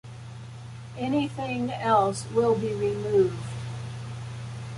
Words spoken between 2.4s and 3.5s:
be removed.